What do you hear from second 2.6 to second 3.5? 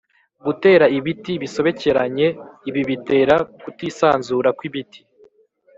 ibi bitera